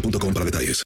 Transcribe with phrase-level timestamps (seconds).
[0.00, 0.82] para detalles.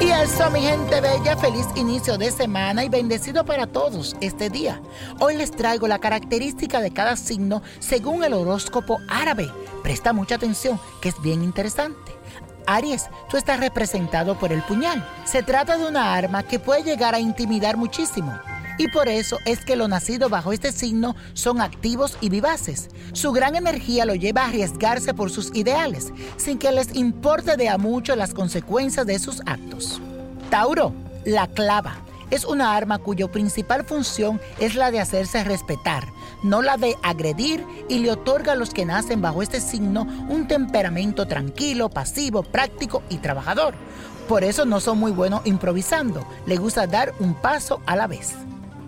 [0.00, 4.80] Y eso, mi gente bella, feliz inicio de semana y bendecido para todos este día.
[5.20, 9.50] Hoy les traigo la característica de cada signo según el horóscopo árabe.
[9.82, 12.13] Presta mucha atención, que es bien interesante.
[12.66, 15.06] Aries, tú estás representado por el puñal.
[15.24, 18.32] Se trata de una arma que puede llegar a intimidar muchísimo.
[18.76, 22.88] Y por eso es que los nacidos bajo este signo son activos y vivaces.
[23.12, 27.68] Su gran energía lo lleva a arriesgarse por sus ideales, sin que les importe de
[27.68, 30.00] a mucho las consecuencias de sus actos.
[30.50, 30.92] Tauro,
[31.24, 31.98] la clava.
[32.30, 36.08] Es una arma cuya principal función es la de hacerse respetar,
[36.42, 40.48] no la de agredir y le otorga a los que nacen bajo este signo un
[40.48, 43.74] temperamento tranquilo, pasivo, práctico y trabajador.
[44.28, 48.34] Por eso no son muy buenos improvisando, le gusta dar un paso a la vez.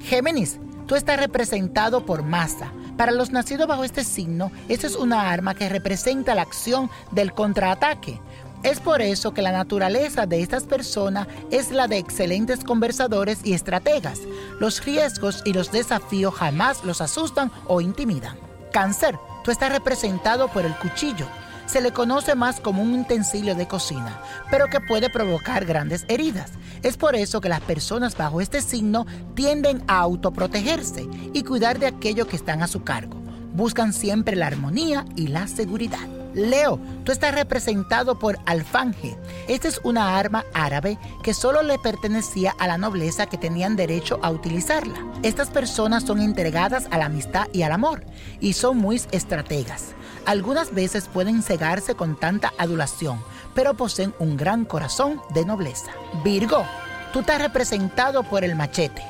[0.00, 2.72] Géminis, tú estás representado por masa.
[2.96, 7.34] Para los nacidos bajo este signo, esta es una arma que representa la acción del
[7.34, 8.20] contraataque.
[8.66, 13.52] Es por eso que la naturaleza de estas personas es la de excelentes conversadores y
[13.52, 14.18] estrategas.
[14.58, 18.36] Los riesgos y los desafíos jamás los asustan o intimidan.
[18.72, 21.28] Cáncer, tú estás representado por el cuchillo.
[21.66, 26.50] Se le conoce más como un utensilio de cocina, pero que puede provocar grandes heridas.
[26.82, 29.06] Es por eso que las personas bajo este signo
[29.36, 33.14] tienden a autoprotegerse y cuidar de aquello que están a su cargo.
[33.54, 36.25] Buscan siempre la armonía y la seguridad.
[36.36, 39.16] Leo, tú estás representado por alfanje.
[39.48, 44.20] Esta es una arma árabe que solo le pertenecía a la nobleza que tenían derecho
[44.22, 44.94] a utilizarla.
[45.22, 48.04] Estas personas son entregadas a la amistad y al amor
[48.38, 49.94] y son muy estrategas.
[50.26, 53.18] Algunas veces pueden cegarse con tanta adulación,
[53.54, 55.92] pero poseen un gran corazón de nobleza.
[56.22, 56.66] Virgo,
[57.14, 59.02] tú estás representado por el machete.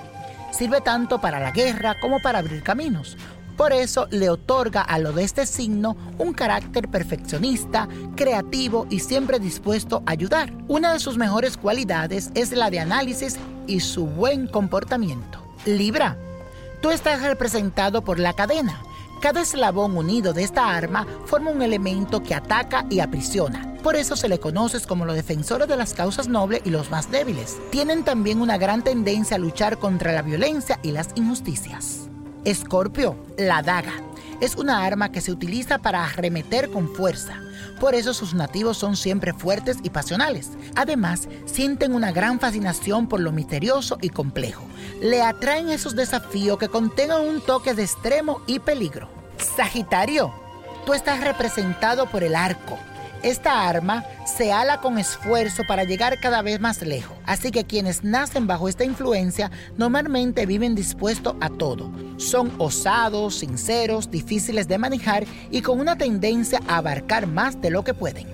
[0.53, 3.17] Sirve tanto para la guerra como para abrir caminos.
[3.57, 9.39] Por eso le otorga a lo de este signo un carácter perfeccionista, creativo y siempre
[9.39, 10.53] dispuesto a ayudar.
[10.69, 13.37] Una de sus mejores cualidades es la de análisis
[13.67, 15.43] y su buen comportamiento.
[15.65, 16.19] Libra,
[16.83, 18.83] tú estás representado por la cadena.
[19.23, 23.75] Cada eslabón unido de esta arma forma un elemento que ataca y aprisiona.
[23.83, 27.11] Por eso se le conoce como los defensores de las causas nobles y los más
[27.11, 27.57] débiles.
[27.71, 32.06] Tienen también una gran tendencia a luchar contra la violencia y las injusticias.
[32.47, 33.93] Escorpio, la daga.
[34.41, 37.41] Es una arma que se utiliza para arremeter con fuerza.
[37.81, 40.51] Por eso sus nativos son siempre fuertes y pasionales.
[40.77, 44.65] Además, sienten una gran fascinación por lo misterioso y complejo.
[45.01, 49.09] Le atraen esos desafíos que contengan un toque de extremo y peligro.
[49.57, 50.33] Sagitario,
[50.87, 52.79] tú estás representado por el arco.
[53.23, 58.05] Esta arma se ala con esfuerzo para llegar cada vez más lejos, así que quienes
[58.05, 61.91] nacen bajo esta influencia normalmente viven dispuestos a todo.
[62.19, 67.83] Son osados, sinceros, difíciles de manejar y con una tendencia a abarcar más de lo
[67.85, 68.27] que pueden.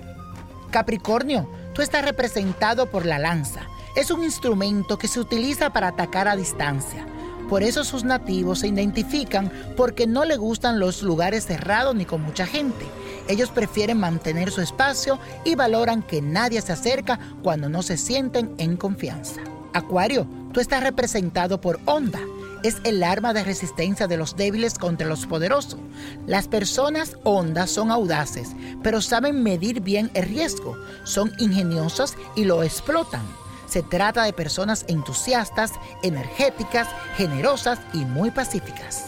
[0.69, 3.61] Capricornio, tú estás representado por la lanza.
[3.95, 7.05] Es un instrumento que se utiliza para atacar a distancia.
[7.49, 12.21] Por eso sus nativos se identifican porque no le gustan los lugares cerrados ni con
[12.21, 12.85] mucha gente.
[13.27, 18.53] Ellos prefieren mantener su espacio y valoran que nadie se acerca cuando no se sienten
[18.57, 19.41] en confianza.
[19.73, 22.19] Acuario, tú estás representado por onda.
[22.63, 25.79] Es el arma de resistencia de los débiles contra los poderosos.
[26.27, 28.49] Las personas ondas son audaces,
[28.81, 30.77] pero saben medir bien el riesgo.
[31.03, 33.23] Son ingeniosas y lo explotan.
[33.67, 35.71] Se trata de personas entusiastas,
[36.03, 36.87] energéticas,
[37.17, 39.07] generosas y muy pacíficas.